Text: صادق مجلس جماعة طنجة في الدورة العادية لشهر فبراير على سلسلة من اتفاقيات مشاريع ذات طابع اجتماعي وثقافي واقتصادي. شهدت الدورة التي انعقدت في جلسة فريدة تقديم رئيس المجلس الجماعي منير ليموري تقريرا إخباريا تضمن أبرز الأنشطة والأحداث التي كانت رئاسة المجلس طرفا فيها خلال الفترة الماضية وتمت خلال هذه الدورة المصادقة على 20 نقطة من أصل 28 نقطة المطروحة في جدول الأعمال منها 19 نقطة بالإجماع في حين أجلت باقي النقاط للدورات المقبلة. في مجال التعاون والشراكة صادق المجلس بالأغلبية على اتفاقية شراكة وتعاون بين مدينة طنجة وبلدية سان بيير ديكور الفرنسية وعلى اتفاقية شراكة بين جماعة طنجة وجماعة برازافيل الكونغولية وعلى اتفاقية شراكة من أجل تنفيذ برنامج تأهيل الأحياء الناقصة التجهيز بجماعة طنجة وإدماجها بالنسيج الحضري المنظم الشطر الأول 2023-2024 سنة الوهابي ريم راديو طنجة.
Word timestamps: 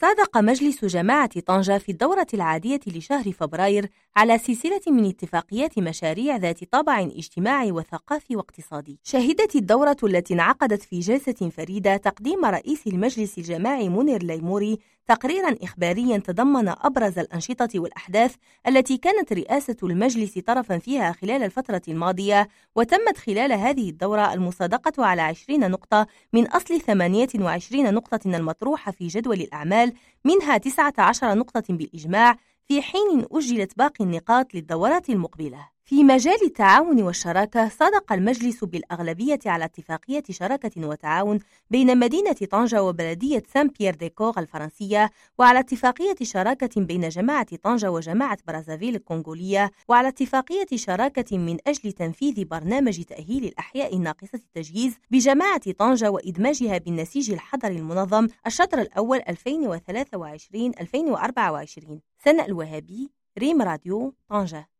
صادق 0.00 0.38
مجلس 0.38 0.84
جماعة 0.84 1.40
طنجة 1.40 1.78
في 1.78 1.92
الدورة 1.92 2.26
العادية 2.34 2.80
لشهر 2.86 3.32
فبراير 3.32 3.88
على 4.16 4.38
سلسلة 4.38 4.80
من 4.86 5.08
اتفاقيات 5.08 5.78
مشاريع 5.78 6.36
ذات 6.36 6.64
طابع 6.64 7.00
اجتماعي 7.00 7.72
وثقافي 7.72 8.36
واقتصادي. 8.36 8.98
شهدت 9.02 9.56
الدورة 9.56 9.96
التي 10.02 10.34
انعقدت 10.34 10.82
في 10.82 11.00
جلسة 11.00 11.50
فريدة 11.56 11.96
تقديم 11.96 12.44
رئيس 12.44 12.86
المجلس 12.86 13.38
الجماعي 13.38 13.88
منير 13.88 14.22
ليموري 14.22 14.78
تقريرا 15.06 15.56
إخباريا 15.62 16.18
تضمن 16.18 16.68
أبرز 16.68 17.18
الأنشطة 17.18 17.68
والأحداث 17.80 18.34
التي 18.66 18.96
كانت 18.96 19.32
رئاسة 19.32 19.76
المجلس 19.82 20.38
طرفا 20.38 20.78
فيها 20.78 21.12
خلال 21.12 21.42
الفترة 21.42 21.82
الماضية 21.88 22.48
وتمت 22.76 23.16
خلال 23.16 23.52
هذه 23.52 23.90
الدورة 23.90 24.32
المصادقة 24.34 25.06
على 25.06 25.22
20 25.22 25.70
نقطة 25.70 26.06
من 26.32 26.46
أصل 26.46 26.80
28 26.80 27.94
نقطة 27.94 28.20
المطروحة 28.26 28.92
في 28.92 29.06
جدول 29.06 29.40
الأعمال 29.40 29.92
منها 30.24 30.58
19 30.58 31.34
نقطة 31.34 31.64
بالإجماع 31.68 32.36
في 32.64 32.82
حين 32.82 33.26
أجلت 33.32 33.78
باقي 33.78 34.04
النقاط 34.04 34.54
للدورات 34.54 35.10
المقبلة. 35.10 35.75
في 35.88 36.04
مجال 36.04 36.36
التعاون 36.44 37.02
والشراكة 37.02 37.68
صادق 37.68 38.12
المجلس 38.12 38.64
بالأغلبية 38.64 39.38
على 39.46 39.64
اتفاقية 39.64 40.22
شراكة 40.30 40.88
وتعاون 40.88 41.38
بين 41.70 41.98
مدينة 41.98 42.32
طنجة 42.32 42.82
وبلدية 42.82 43.42
سان 43.52 43.68
بيير 43.68 43.94
ديكور 43.94 44.32
الفرنسية 44.38 45.10
وعلى 45.38 45.58
اتفاقية 45.58 46.14
شراكة 46.22 46.80
بين 46.80 47.08
جماعة 47.08 47.56
طنجة 47.56 47.90
وجماعة 47.90 48.38
برازافيل 48.46 48.96
الكونغولية 48.96 49.70
وعلى 49.88 50.08
اتفاقية 50.08 50.66
شراكة 50.74 51.38
من 51.38 51.56
أجل 51.66 51.92
تنفيذ 51.92 52.44
برنامج 52.44 53.02
تأهيل 53.02 53.44
الأحياء 53.44 53.96
الناقصة 53.96 54.40
التجهيز 54.56 54.94
بجماعة 55.10 55.72
طنجة 55.72 56.10
وإدماجها 56.10 56.78
بالنسيج 56.78 57.30
الحضري 57.30 57.76
المنظم 57.76 58.28
الشطر 58.46 58.80
الأول 58.80 59.20
2023-2024 59.20 59.24
سنة 62.24 62.44
الوهابي 62.44 63.10
ريم 63.38 63.62
راديو 63.62 64.14
طنجة. 64.28 64.68